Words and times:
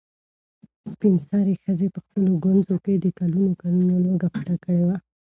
سپین 0.91 1.15
سرې 1.29 1.53
ښځې 1.63 1.87
په 1.95 1.99
خپلو 2.05 2.31
ګونځو 2.43 2.75
کې 2.83 2.93
د 2.99 3.05
کلونو 3.19 3.51
کلونو 3.61 3.93
لوږه 4.05 4.27
پټه 4.33 4.55
کړې 4.63 4.83
وه. 4.87 4.97